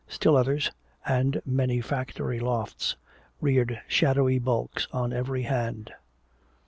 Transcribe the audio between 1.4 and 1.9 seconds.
many